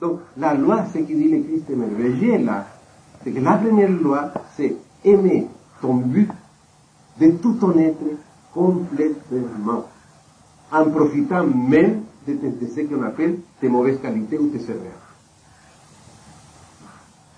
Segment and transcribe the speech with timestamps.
[0.00, 2.66] Donc, la loi, ce qui dit le Christ merveilleux là,
[3.22, 5.46] c'est que la première loi, c'est aimer
[5.80, 6.30] ton but
[7.20, 7.98] de tout ton être
[8.52, 9.84] complètement,
[10.72, 15.14] en profitant même de, ce qu'on appelle tes mauvaises qualités ou tes erreurs.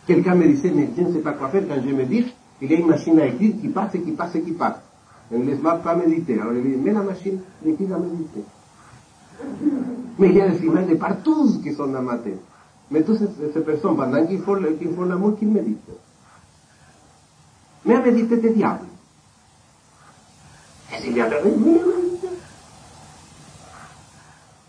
[0.06, 2.70] Quelqu'un me disait, mais je ne sais pas quoi faire quand je me dis, il
[2.70, 4.76] y a une machine à écrire qui passe, qui passe, qui passe.
[5.30, 6.38] On ne laisse pas méditer.
[6.38, 8.44] Alors il dit, mais la machine d'écrire à méditer.
[10.18, 12.40] Mais il y a des images de partout qui sont dans ma tête.
[12.90, 15.78] Mais toutes ces, ces personnes, pendant qu'ils font, qu'ils font l'amour, qu'ils méditent.
[17.84, 18.86] Mais à méditer des diables.
[20.92, 21.34] Et s'il y a de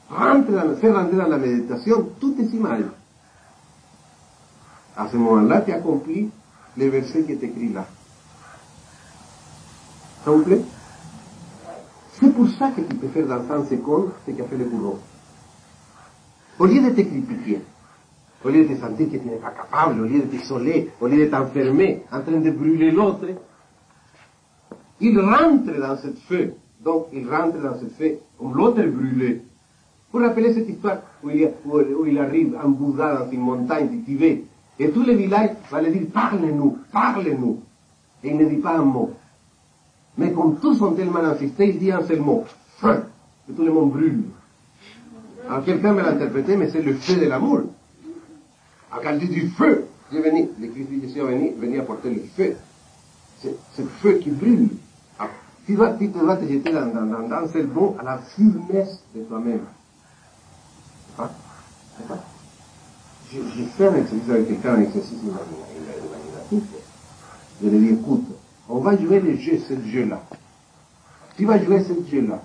[0.10, 2.86] rentre dans, fais rentrer dans la méditation toutes ces images.
[4.96, 6.30] À ce moment-là, tu accomplis
[6.78, 7.86] les versets qui est écrit là.
[10.24, 10.62] Ça vous plaît
[12.14, 15.00] C'est pour ça que tu peux faire dans 100 secondes ce qu'a fait le bourreau.
[16.58, 17.62] Au lieu de te critiquer,
[18.44, 21.08] au lieu de te sentir que tu n'es pas capable, au lieu de t'isoler, au
[21.08, 23.28] lieu de t'enfermer en train de brûler l'autre,
[25.02, 26.54] il rentre dans ce feu.
[26.84, 29.42] Donc, il rentre dans ce feu comme l'autre brûlé.
[30.14, 34.44] Vous rappelez cette histoire où il, arrive en Bouddha dans une montagne du Tibet
[34.80, 37.60] et tous les villages vont lui dire parle-nous, parle-nous.
[38.24, 39.12] Et il ne dit pas un mot.
[40.18, 42.46] Mais comme tous sont tellement insistés, il dit un seul mot,
[42.78, 43.04] feu.
[43.50, 44.24] Et tout le monde brûle.
[45.48, 47.62] Alors quelqu'un me l'a interprété, mais c'est le feu de l'amour.
[48.92, 52.22] Alors quand dit du feu, j'ai venu, le Christ Jésus est venu, venu apporter le
[52.36, 52.56] feu.
[53.42, 54.70] C'est ce feu qui brûle.
[55.66, 59.24] Tu, vas, tu te jeter dans, dans, dans, dans ce bon à la fumesse de
[59.24, 59.62] toi-même.
[61.18, 61.30] Hein?
[63.32, 66.70] Je, je, fais un exercice avec quelqu'un, un exercice imaginatif.
[67.64, 68.26] Je lui dis, écoute,
[68.70, 70.22] on va jouer le jeu, ce jeu-là.
[71.36, 72.42] Tu vas jouer ce jeu-là.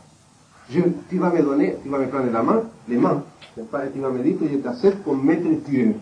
[0.71, 3.25] Tu vas me donner, tu vas me prendre la main, les mains.
[3.55, 5.95] Tu vas me dire que je t'accepte comme maître tueur.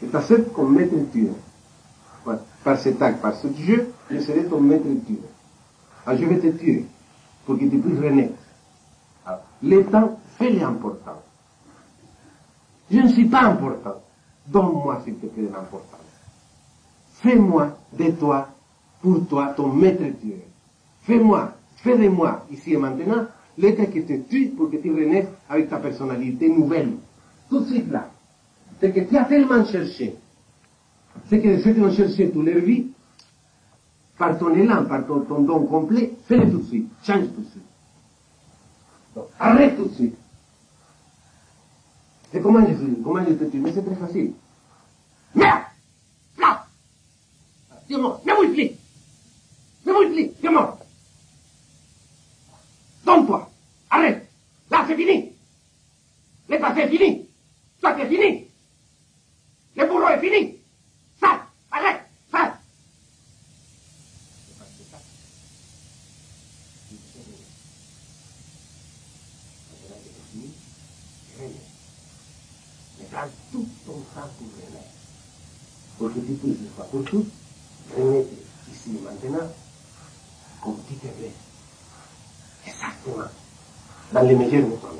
[0.00, 1.34] Je t'accepte comme maître tueur.
[2.62, 5.18] Par cet acte, par ce jeu, je serai ton maître tueur.
[6.06, 6.86] Alors je vais te tuer
[7.44, 8.38] pour que tu puisses renaître.
[9.26, 11.20] Alors, le temps, fais-le important.
[12.90, 14.00] Je ne suis pas important.
[14.46, 16.00] Donne-moi, s'il te plaît, l'importance.
[17.14, 18.48] Fais-moi de toi,
[19.00, 20.38] pour toi, ton maître tueur.
[21.02, 23.26] Fais-moi, fais de moi, ici et maintenant,
[23.58, 26.92] l'être qui te tue pour que tu renaisses avec ta personnalité nouvelle.
[27.48, 28.10] Tout de suite là.
[28.80, 30.16] C'est que tu as tellement cherché.
[31.28, 32.86] C'est que ceux qui ont cherché toute leur vie,
[34.16, 36.88] par ton élan, par ton, don complet, fais-le tout de suite.
[37.02, 37.62] Change tout de suite.
[39.14, 40.16] Donc, arrête tout de suite.
[42.34, 44.32] Et comment je, comment je te tue Mais c'est très facile.
[45.34, 45.62] Merde
[47.88, 48.76] Dieu mort Mais où il plie
[49.84, 50.78] Mais où il plie Dieu mort
[53.04, 53.50] Donne-toi
[53.90, 54.28] Arrête
[54.70, 55.32] Là, c'est fini
[56.48, 57.28] Le passé est fini
[57.80, 58.46] Toi, c'est fini
[59.76, 60.58] Le boulot est fini.
[61.20, 62.02] Ça Arrête.
[62.30, 62.58] Ça
[73.10, 74.88] Prends tout ton temps pour renaître.
[75.98, 77.30] Pour que tu puisses, une fois pour toutes,
[77.94, 78.28] renaître
[78.70, 79.52] ici maintenant,
[80.62, 81.30] comme tu te veux.
[82.66, 83.41] Exactement.
[84.12, 84.98] Dans les meilleurs de toi-même.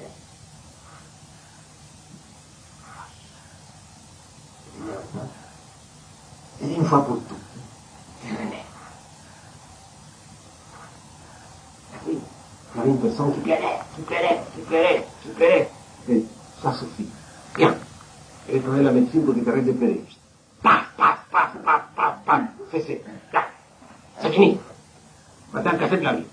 [6.63, 7.37] Et une fois pour toutes,
[8.27, 8.65] tu renais.
[12.07, 12.19] Oui,
[12.75, 15.71] il y avait une personne qui pleurait, qui pleurait, qui pleurait, qui pleurait.
[16.09, 16.25] Et
[16.63, 17.09] ça suffit.
[17.55, 17.77] Bien.
[18.49, 20.05] Et prenez la médecine pour arrêtes de pleurer.
[20.63, 22.41] Paf, paf, paf, paf, paf, paf.
[22.71, 23.05] Cessez.
[23.33, 23.45] Là.
[24.23, 24.59] C'est fini.
[25.53, 26.25] Maintenant, cassez de la vie.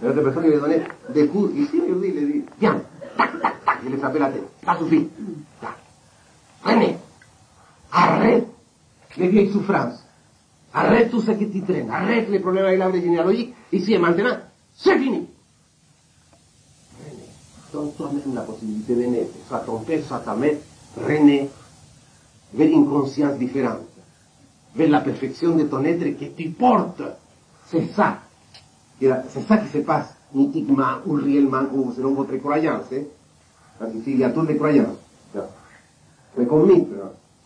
[0.00, 0.82] Et l'autre personne lui a donné
[1.12, 2.80] des coups ici, il lui il dit, viens,
[3.16, 4.44] tac, tac, tac, il lui frappé la tête.
[4.64, 5.08] Ça suffit.
[5.62, 5.74] Là.
[6.62, 6.96] Prenez.
[7.90, 8.46] Arrête
[9.16, 10.04] les vieilles souffrances.
[10.72, 11.90] Arrête tout ce qui t'y traîne.
[11.90, 13.54] Arrête les problèmes avec l'arbre généalogique.
[13.72, 14.36] Ici et maintenant,
[14.76, 15.26] c'est fini.
[16.98, 17.28] Prenez.
[17.72, 19.32] Donne toi-même la possibilité de naître.
[19.48, 20.56] Soit ton père, soit ta mère.
[20.96, 21.48] René,
[22.54, 23.86] vers une conscience différente,
[24.74, 27.02] vers la perfection de ton être que tu portes.
[27.66, 28.18] C'est ça.
[29.00, 32.84] C'est ça qui se passe mythiquement ou réellement ou selon votre croyance.
[32.92, 33.02] Hein?
[33.78, 34.96] Parce qu'ici, il y a toutes les croyances.
[36.36, 36.88] Mais comme mythe,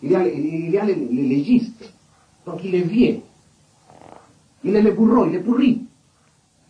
[0.03, 1.93] il y a, il y a les, les légistes.
[2.47, 3.21] Donc il est vieux.
[4.65, 5.83] Il est le bourreau, il est pourri.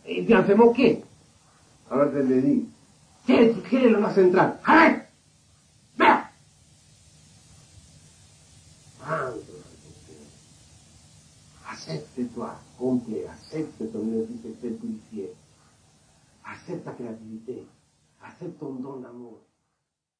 [0.06, 1.02] Et il vient se moquer.
[1.90, 2.64] Alors je lui dis,
[3.26, 5.08] quelle est la loi centrale Arrête
[11.88, 15.32] accepte-toi complet, accepte ton identité,
[16.44, 17.66] accepte ta créativité,
[18.22, 19.40] accepte ton don d'amour.